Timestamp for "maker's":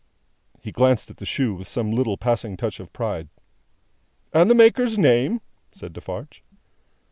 4.55-4.97